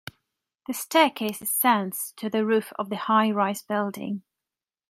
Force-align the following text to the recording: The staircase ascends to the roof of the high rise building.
The 0.65 0.73
staircase 0.73 1.43
ascends 1.43 2.13
to 2.17 2.27
the 2.27 2.43
roof 2.43 2.73
of 2.79 2.89
the 2.89 2.95
high 2.97 3.29
rise 3.29 3.61
building. 3.61 4.23